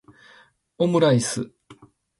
[0.83, 1.41] omuraisu